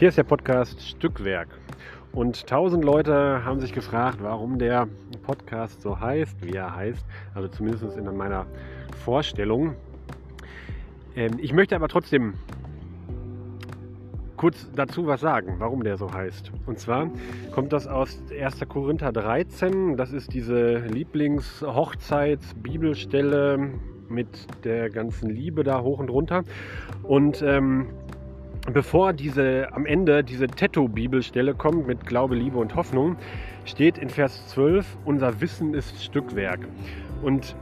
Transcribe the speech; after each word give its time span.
Hier 0.00 0.08
ist 0.08 0.16
der 0.16 0.24
Podcast 0.24 0.80
Stückwerk. 0.80 1.48
Und 2.12 2.46
tausend 2.46 2.82
Leute 2.82 3.44
haben 3.44 3.60
sich 3.60 3.74
gefragt, 3.74 4.16
warum 4.22 4.58
der 4.58 4.88
Podcast 5.24 5.82
so 5.82 6.00
heißt, 6.00 6.42
wie 6.42 6.54
er 6.54 6.74
heißt. 6.74 7.04
Also 7.34 7.48
zumindest 7.48 7.98
in 7.98 8.16
meiner 8.16 8.46
Vorstellung. 9.04 9.76
Ähm, 11.14 11.32
ich 11.38 11.52
möchte 11.52 11.76
aber 11.76 11.88
trotzdem 11.88 12.32
kurz 14.38 14.70
dazu 14.74 15.06
was 15.06 15.20
sagen, 15.20 15.56
warum 15.58 15.84
der 15.84 15.98
so 15.98 16.10
heißt. 16.10 16.50
Und 16.64 16.78
zwar 16.78 17.10
kommt 17.52 17.74
das 17.74 17.86
aus 17.86 18.22
1. 18.30 18.60
Korinther 18.70 19.12
13. 19.12 19.98
Das 19.98 20.14
ist 20.14 20.32
diese 20.32 20.78
Lieblingshochzeitsbibelstelle 20.78 23.74
mit 24.08 24.64
der 24.64 24.88
ganzen 24.88 25.28
Liebe 25.28 25.62
da 25.62 25.82
hoch 25.82 25.98
und 25.98 26.08
runter. 26.08 26.44
Und 27.02 27.42
ähm, 27.42 27.88
bevor 28.72 29.12
diese 29.12 29.72
am 29.72 29.86
Ende 29.86 30.24
diese 30.24 30.46
Tattoo-Bibelstelle 30.46 31.54
kommt 31.54 31.86
mit 31.86 32.06
Glaube, 32.06 32.34
Liebe 32.34 32.58
und 32.58 32.74
Hoffnung, 32.74 33.16
steht 33.64 33.98
in 33.98 34.10
Vers 34.10 34.48
12, 34.48 34.86
unser 35.04 35.40
Wissen 35.40 35.74
ist 35.74 36.02
Stückwerk. 36.02 36.60
Und 37.22 37.54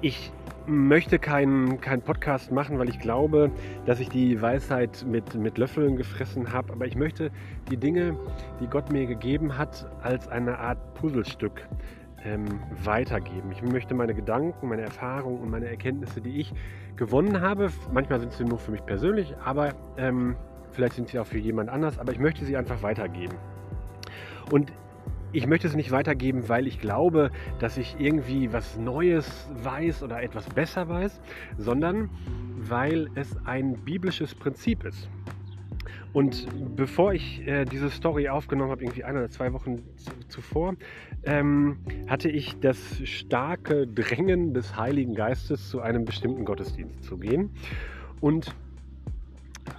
ich 0.00 0.32
möchte 0.66 1.18
keinen 1.18 1.80
kein 1.80 2.02
Podcast 2.02 2.52
machen, 2.52 2.78
weil 2.78 2.88
ich 2.90 2.98
glaube, 2.98 3.50
dass 3.86 4.00
ich 4.00 4.10
die 4.10 4.40
Weisheit 4.40 5.04
mit, 5.08 5.34
mit 5.34 5.56
Löffeln 5.56 5.96
gefressen 5.96 6.52
habe. 6.52 6.72
Aber 6.72 6.86
ich 6.86 6.94
möchte 6.94 7.30
die 7.70 7.76
Dinge, 7.76 8.16
die 8.60 8.66
Gott 8.66 8.92
mir 8.92 9.06
gegeben 9.06 9.56
hat, 9.56 9.90
als 10.02 10.28
eine 10.28 10.58
Art 10.58 10.94
Puzzlestück 10.94 11.66
ähm, 12.24 12.60
weitergeben. 12.82 13.50
Ich 13.52 13.62
möchte 13.62 13.94
meine 13.94 14.14
Gedanken, 14.14 14.68
meine 14.68 14.82
Erfahrungen 14.82 15.40
und 15.40 15.50
meine 15.50 15.68
Erkenntnisse, 15.68 16.20
die 16.20 16.40
ich 16.40 16.52
gewonnen 16.96 17.40
habe, 17.40 17.70
manchmal 17.92 18.20
sind 18.20 18.32
sie 18.32 18.44
nur 18.44 18.58
für 18.58 18.72
mich 18.72 18.84
persönlich, 18.84 19.34
aber 19.44 19.74
ähm, 19.96 20.36
vielleicht 20.72 20.94
sind 20.94 21.08
sie 21.08 21.18
auch 21.18 21.26
für 21.26 21.38
jemand 21.38 21.70
anders, 21.70 21.98
aber 21.98 22.12
ich 22.12 22.18
möchte 22.18 22.44
sie 22.44 22.56
einfach 22.56 22.82
weitergeben. 22.82 23.36
Und 24.50 24.72
ich 25.32 25.46
möchte 25.46 25.66
es 25.66 25.76
nicht 25.76 25.90
weitergeben, 25.90 26.48
weil 26.48 26.66
ich 26.66 26.80
glaube, 26.80 27.30
dass 27.58 27.76
ich 27.76 27.96
irgendwie 27.98 28.52
was 28.52 28.78
Neues 28.78 29.48
weiß 29.62 30.02
oder 30.02 30.22
etwas 30.22 30.48
besser 30.48 30.88
weiß, 30.88 31.20
sondern 31.58 32.08
weil 32.56 33.08
es 33.14 33.36
ein 33.44 33.74
biblisches 33.84 34.34
Prinzip 34.34 34.84
ist. 34.84 35.08
Und 36.12 36.46
bevor 36.74 37.12
ich 37.12 37.46
äh, 37.46 37.64
diese 37.64 37.90
Story 37.90 38.28
aufgenommen 38.28 38.70
habe, 38.70 38.82
irgendwie 38.82 39.04
ein 39.04 39.16
oder 39.16 39.30
zwei 39.30 39.52
Wochen 39.52 39.82
zuvor, 40.28 40.74
ähm, 41.24 41.78
hatte 42.06 42.28
ich 42.28 42.58
das 42.60 42.78
starke 43.04 43.86
Drängen 43.86 44.54
des 44.54 44.76
Heiligen 44.76 45.14
Geistes, 45.14 45.68
zu 45.68 45.80
einem 45.80 46.04
bestimmten 46.04 46.44
Gottesdienst 46.44 47.04
zu 47.04 47.18
gehen. 47.18 47.50
Und 48.20 48.54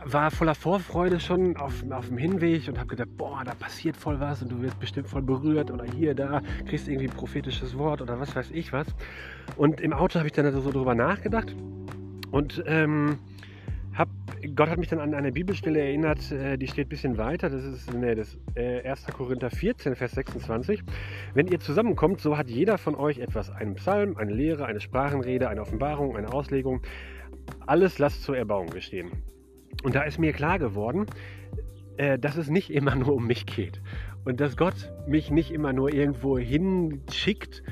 war 0.05 0.31
voller 0.31 0.55
Vorfreude 0.55 1.19
schon 1.19 1.57
auf, 1.57 1.83
auf 1.91 2.07
dem 2.07 2.17
Hinweg 2.17 2.67
und 2.67 2.77
habe 2.77 2.89
gedacht, 2.89 3.09
boah, 3.17 3.43
da 3.43 3.53
passiert 3.53 3.97
voll 3.97 4.19
was 4.19 4.41
und 4.41 4.51
du 4.51 4.61
wirst 4.61 4.79
bestimmt 4.79 5.07
voll 5.07 5.21
berührt 5.21 5.71
oder 5.71 5.85
hier, 5.85 6.13
da, 6.13 6.41
kriegst 6.67 6.87
irgendwie 6.87 7.07
ein 7.07 7.15
prophetisches 7.15 7.77
Wort 7.77 8.01
oder 8.01 8.19
was 8.19 8.35
weiß 8.35 8.51
ich 8.51 8.71
was. 8.73 8.87
Und 9.57 9.81
im 9.81 9.93
Auto 9.93 10.19
habe 10.19 10.27
ich 10.27 10.33
dann 10.33 10.45
also 10.45 10.61
so 10.61 10.71
drüber 10.71 10.95
nachgedacht 10.95 11.55
und 12.31 12.63
ähm, 12.65 13.17
hab, 13.99 14.07
Gott 14.55 14.69
hat 14.69 14.79
mich 14.79 14.87
dann 14.87 14.99
an 14.99 15.13
eine 15.13 15.33
Bibelstelle 15.33 15.81
erinnert, 15.81 16.31
äh, 16.31 16.57
die 16.57 16.67
steht 16.67 16.87
ein 16.87 16.89
bisschen 16.89 17.17
weiter, 17.17 17.49
das 17.49 17.65
ist 17.65 17.93
nee, 17.93 18.15
das, 18.15 18.37
äh, 18.55 18.81
1. 18.87 19.07
Korinther 19.07 19.49
14, 19.49 19.93
Vers 19.95 20.13
26. 20.13 20.81
Wenn 21.33 21.47
ihr 21.47 21.59
zusammenkommt, 21.59 22.21
so 22.21 22.37
hat 22.37 22.49
jeder 22.49 22.77
von 22.77 22.95
euch 22.95 23.19
etwas, 23.19 23.49
einen 23.49 23.75
Psalm, 23.75 24.15
eine 24.15 24.33
Lehre, 24.33 24.65
eine 24.65 24.79
Sprachenrede, 24.79 25.49
eine 25.49 25.61
Offenbarung, 25.61 26.15
eine 26.15 26.31
Auslegung. 26.31 26.81
Alles 27.67 27.99
lasst 27.99 28.23
zur 28.23 28.37
Erbauung 28.37 28.67
bestehen. 28.67 29.11
Und 29.83 29.95
da 29.95 30.03
ist 30.03 30.17
mir 30.17 30.31
klar 30.31 30.59
geworden, 30.59 31.05
äh, 31.97 32.17
dass 32.17 32.37
es 32.37 32.49
nicht 32.49 32.69
immer 32.69 32.95
nur 32.95 33.13
um 33.15 33.27
mich 33.27 33.45
geht. 33.45 33.81
Und 34.23 34.39
dass 34.39 34.55
Gott 34.55 34.93
mich 35.07 35.29
nicht 35.29 35.51
immer 35.51 35.73
nur 35.73 35.93
irgendwo 35.93 36.37
hinschickt, 36.37 37.63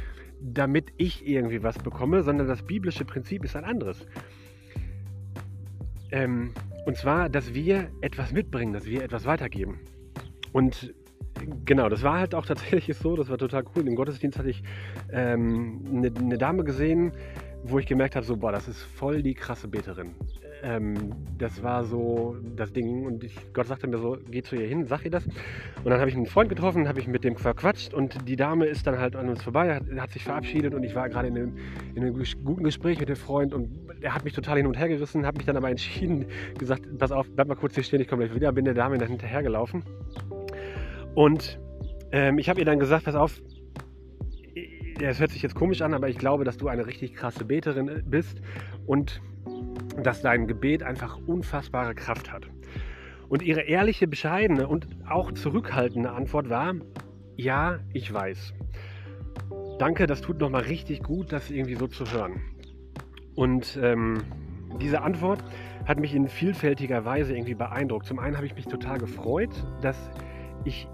damit 0.42 0.92
ich 0.98 1.26
irgendwie 1.26 1.64
was 1.64 1.80
bekomme, 1.80 2.22
sondern 2.22 2.48
das 2.48 2.64
biblische 2.64 3.06
Prinzip 3.06 3.46
ist 3.46 3.56
ein 3.56 3.64
anderes. 3.64 4.06
Ähm, 6.12 6.54
und 6.86 6.98
zwar, 6.98 7.30
dass 7.30 7.54
wir 7.54 7.90
etwas 8.02 8.32
mitbringen, 8.32 8.74
dass 8.74 8.86
wir 8.86 9.04
etwas 9.04 9.26
weitergeben. 9.26 9.80
Und 10.54 10.94
genau, 11.66 11.90
das 11.90 12.04
war 12.04 12.20
halt 12.20 12.34
auch 12.36 12.46
tatsächlich 12.46 12.98
so, 13.02 13.16
das 13.16 13.30
war 13.30 13.38
total 13.38 13.64
cool. 13.76 13.88
Im 13.88 13.96
Gottesdienst 13.96 14.40
hatte 14.40 14.50
ich 14.50 14.64
ähm, 15.12 15.84
eine, 15.92 16.12
eine 16.18 16.38
Dame 16.38 16.64
gesehen, 16.64 17.12
wo 17.70 17.80
ich 17.80 17.86
gemerkt 17.86 18.16
habe, 18.16 18.26
so, 18.26 18.38
boah, 18.38 18.52
das 18.52 18.68
ist 18.68 18.82
voll 18.82 19.22
die 19.22 19.34
krasse 19.34 19.68
Beterin. 19.68 20.16
Ähm, 20.64 21.14
das 21.38 21.62
war 21.62 21.84
so 21.84 22.36
das 22.56 22.74
Ding 22.74 23.06
und 23.06 23.24
ich, 23.24 23.36
Gott 23.54 23.68
sagte 23.68 23.88
mir 23.88 24.00
so, 24.00 24.18
geh 24.30 24.42
zu 24.42 24.56
ihr 24.56 24.68
hin, 24.68 24.86
sag 24.86 25.06
ihr 25.06 25.12
das. 25.12 25.26
Und 25.26 25.86
dann 25.86 26.00
habe 26.00 26.10
ich 26.10 26.16
einen 26.16 26.26
Freund 26.26 26.50
getroffen, 26.50 26.88
habe 26.88 27.00
ich 27.00 27.08
mit 27.08 27.24
dem 27.24 27.36
verquatscht 27.36 27.94
und 27.94 28.28
die 28.28 28.36
Dame 28.36 28.66
ist 28.66 28.88
dann 28.88 28.98
halt 28.98 29.16
an 29.16 29.30
uns 29.30 29.44
vorbei, 29.44 29.76
hat, 29.76 29.84
hat 29.98 30.12
sich 30.12 30.24
verabschiedet 30.24 30.74
und 30.74 30.84
ich 30.84 30.96
war 30.96 31.10
gerade 31.10 31.28
in, 31.28 31.38
einem, 31.38 31.58
in 31.94 32.04
einem 32.04 32.24
guten 32.44 32.64
Gespräch 32.64 33.00
mit 33.00 33.10
dem 33.10 33.16
Freund 33.16 33.54
und 33.54 33.70
er 34.02 34.16
hat 34.16 34.24
mich 34.24 34.34
total 34.34 34.58
hin 34.58 34.68
und 34.68 34.78
her 34.78 34.88
gerissen, 34.88 35.26
habe 35.26 35.38
mich 35.38 35.46
dann 35.46 35.58
aber 35.58 35.70
entschieden, 35.70 36.26
gesagt, 36.58 36.86
pass 36.98 37.12
auf, 37.12 37.30
bleib 37.30 37.48
mal 37.48 37.56
kurz 37.56 37.76
hier 37.76 37.84
stehen, 37.84 38.02
ich 38.02 38.08
komme 38.08 38.26
gleich 38.26 38.36
wieder, 38.36 38.52
bin 38.52 38.66
der 38.66 38.74
Dame 38.74 38.98
dann 38.98 39.10
hinterhergelaufen. 39.10 39.84
Und 41.14 41.60
ähm, 42.12 42.40
ich 42.40 42.50
habe 42.50 42.60
ihr 42.60 42.66
dann 42.66 42.80
gesagt, 42.80 43.06
pass 43.06 43.16
auf, 43.16 43.42
es 45.00 45.20
hört 45.20 45.32
sich 45.32 45.42
jetzt 45.42 45.56
komisch 45.56 45.82
an, 45.82 45.94
aber 45.94 46.10
ich 46.10 46.18
glaube, 46.18 46.44
dass 46.44 46.58
du 46.58 46.68
eine 46.68 46.86
richtig 46.86 47.16
krasse 47.16 47.46
Beterin 47.46 47.88
äh, 47.88 48.02
bist 48.06 48.42
und 48.86 49.22
dass 50.04 50.22
dein 50.22 50.48
Gebet 50.48 50.84
einfach 50.84 51.20
unfassbare 51.26 51.96
Kraft 51.96 52.32
hat. 52.32 52.48
Und 53.30 53.42
ihre 53.42 53.62
ehrliche, 53.62 54.08
bescheidene 54.08 54.68
und 54.68 54.88
auch 55.10 55.32
zurückhaltende 55.32 56.12
Antwort 56.12 56.50
war, 56.50 56.76
ja, 57.36 57.80
ich 57.94 58.12
weiß. 58.12 58.54
Danke, 59.80 60.08
das 60.08 60.22
tut 60.22 60.40
nochmal 60.40 60.64
richtig 60.64 61.04
gut, 61.04 61.32
das 61.32 61.52
irgendwie 61.52 61.76
so 61.76 61.88
zu 61.88 62.06
hören. 62.12 62.42
Und 63.36 63.78
ähm, 63.82 64.24
diese 64.82 65.02
Antwort 65.02 65.44
hat 65.86 66.00
mich 66.00 66.16
in 66.16 66.28
vielfältiger 66.28 67.06
Weise 67.06 67.36
irgendwie 67.36 67.54
beeindruckt. 67.54 68.06
Zum 68.06 68.20
einen 68.20 68.36
habe 68.36 68.46
ich 68.46 68.56
mich 68.56 68.66
total 68.66 68.98
gefreut, 68.98 69.52
dass 69.82 69.98
ich 70.66 70.88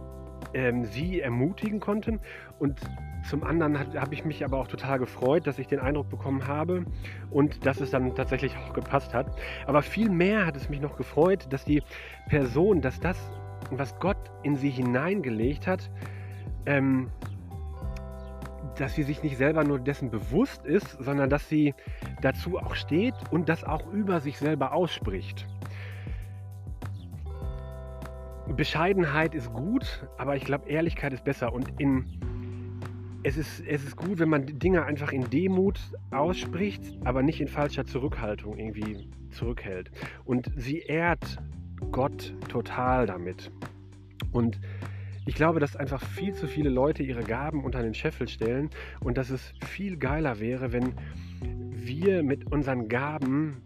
ähm, 0.54 0.86
sie 0.86 1.22
ermutigen 1.22 1.80
konnte 1.80 2.20
und 2.60 2.80
zum 3.30 3.44
anderen 3.44 3.80
habe 3.80 4.14
ich 4.14 4.26
mich 4.26 4.44
aber 4.44 4.58
auch 4.58 4.68
total 4.68 5.00
gefreut, 5.00 5.48
dass 5.48 5.58
ich 5.58 5.68
den 5.68 5.80
Eindruck 5.80 6.10
bekommen 6.10 6.48
habe 6.48 6.86
und 7.32 7.66
dass 7.66 7.80
es 7.80 7.92
dann 7.92 8.14
tatsächlich 8.16 8.56
auch 8.58 8.74
gepasst 8.74 9.14
hat. 9.14 9.28
Aber 9.66 9.82
viel 9.82 10.10
mehr 10.10 10.46
hat 10.46 10.58
es 10.58 10.70
mich 10.70 10.82
noch 10.82 10.98
gefreut, 10.98 11.48
dass 11.50 11.64
die 11.64 11.82
Person, 12.28 12.82
dass 12.82 13.00
das, 13.00 13.18
was 13.72 13.98
Gott 14.00 14.18
in 14.44 14.56
sie 14.58 14.70
hineingelegt 14.70 15.68
hat, 15.68 15.90
ähm, 16.66 17.10
dass 18.78 18.96
sie 18.96 19.04
sich 19.04 19.24
nicht 19.24 19.38
selber 19.38 19.64
nur 19.64 19.80
dessen 19.80 20.10
bewusst 20.10 20.66
ist, 20.66 20.98
sondern 21.00 21.30
dass 21.30 21.48
sie 21.48 21.74
dazu 22.22 22.58
auch 22.58 22.76
steht 22.76 23.14
und 23.32 23.50
das 23.50 23.64
auch 23.64 23.92
über 23.92 24.20
sich 24.20 24.38
selber 24.38 24.74
ausspricht. 24.74 25.48
Bescheidenheit 28.48 29.36
ist 29.36 29.52
gut, 29.54 30.08
aber 30.18 30.36
ich 30.36 30.44
glaube, 30.44 30.70
Ehrlichkeit 30.70 31.14
ist 31.14 31.24
besser. 31.24 31.54
Und 31.54 31.80
in 31.80 32.06
es 33.24 33.38
ist, 33.38 33.62
es 33.66 33.84
ist 33.84 33.96
gut, 33.96 34.20
wenn 34.20 34.28
man 34.28 34.46
Dinge 34.60 34.84
einfach 34.84 35.14
in 35.14 35.30
Demut 35.30 35.80
ausspricht, 36.12 36.98
aber 37.06 37.24
nicht 37.24 37.40
in 37.40 37.48
falscher 37.48 37.86
Zurückhaltung 37.86 38.58
irgendwie 38.58 39.08
zurückhält. 39.32 39.92
Und 40.26 40.52
sie 40.58 40.80
ehrt 40.80 41.38
Gott 41.92 42.34
total 42.50 43.06
damit. 43.06 43.50
Und 44.34 44.60
ich 45.26 45.36
glaube, 45.36 45.62
dass 45.62 45.78
einfach 45.78 46.04
viel 46.04 46.34
zu 46.34 46.48
viele 46.48 46.70
Leute 46.70 47.02
ihre 47.02 47.24
Gaben 47.24 47.64
unter 47.64 47.82
den 47.82 47.94
Scheffel 47.94 48.28
stellen 48.28 48.70
und 49.00 49.18
dass 49.18 49.30
es 49.30 49.54
viel 49.66 49.96
geiler 49.96 50.42
wäre, 50.42 50.74
wenn 50.74 50.94
wir 51.72 52.24
mit 52.24 52.52
unseren 52.52 52.90
Gaben 52.90 53.62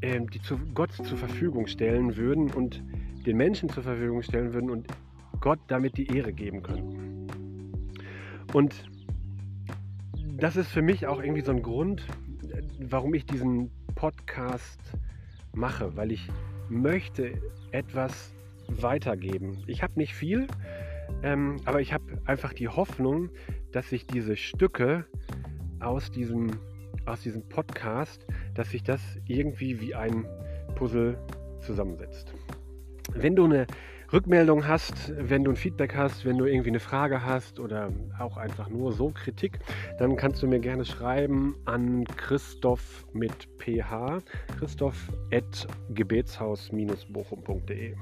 äh, 0.00 0.20
die 0.20 0.40
zu 0.40 0.58
Gott 0.74 0.92
zur 0.92 1.18
Verfügung 1.18 1.66
stellen 1.68 2.16
würden 2.16 2.50
und 2.50 2.82
den 3.26 3.36
Menschen 3.36 3.68
zur 3.68 3.82
Verfügung 3.82 4.22
stellen 4.22 4.52
würden 4.52 4.70
und 4.70 4.86
Gott 5.40 5.60
damit 5.68 5.96
die 5.96 6.06
Ehre 6.14 6.32
geben 6.32 6.62
könnten. 6.62 7.26
Und 8.52 8.84
das 10.36 10.56
ist 10.56 10.68
für 10.68 10.82
mich 10.82 11.06
auch 11.06 11.22
irgendwie 11.22 11.42
so 11.42 11.52
ein 11.52 11.62
Grund, 11.62 12.04
warum 12.80 13.14
ich 13.14 13.26
diesen 13.26 13.70
Podcast 13.94 14.80
mache, 15.52 15.96
weil 15.96 16.12
ich 16.12 16.28
möchte 16.68 17.34
etwas 17.72 18.34
weitergeben. 18.68 19.62
Ich 19.66 19.82
habe 19.82 19.92
nicht 19.96 20.14
viel, 20.14 20.46
ähm, 21.22 21.56
aber 21.64 21.80
ich 21.80 21.92
habe 21.92 22.04
einfach 22.24 22.52
die 22.52 22.68
Hoffnung, 22.68 23.30
dass 23.72 23.90
sich 23.90 24.06
diese 24.06 24.36
Stücke 24.36 25.04
aus 25.80 26.10
diesem, 26.10 26.50
aus 27.06 27.22
diesem 27.22 27.42
Podcast, 27.48 28.26
dass 28.54 28.70
sich 28.70 28.82
das 28.82 29.02
irgendwie 29.26 29.80
wie 29.80 29.94
ein 29.94 30.26
Puzzle 30.74 31.18
zusammensetzt. 31.60 32.34
Wenn 33.14 33.36
du 33.36 33.44
eine 33.44 33.66
Rückmeldung 34.12 34.66
hast, 34.66 35.12
wenn 35.16 35.44
du 35.44 35.52
ein 35.52 35.56
Feedback 35.56 35.94
hast, 35.94 36.24
wenn 36.24 36.36
du 36.36 36.44
irgendwie 36.44 36.70
eine 36.70 36.80
Frage 36.80 37.24
hast 37.24 37.60
oder 37.60 37.92
auch 38.18 38.36
einfach 38.36 38.68
nur 38.68 38.92
so 38.92 39.10
Kritik, 39.10 39.60
dann 39.98 40.16
kannst 40.16 40.42
du 40.42 40.48
mir 40.48 40.58
gerne 40.58 40.84
schreiben 40.84 41.54
an 41.64 42.02
Christoph 42.16 43.06
mit 43.12 43.46
ph, 43.58 44.18
christoph 44.58 45.12
at 45.32 45.68
gebetshaus-bochum.de. 45.94 47.94